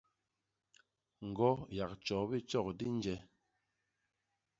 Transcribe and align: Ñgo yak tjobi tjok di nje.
Ñgo 1.27 1.49
yak 1.75 1.91
tjobi 2.05 2.37
tjok 2.49 2.67
di 2.77 2.87
nje. 2.97 3.15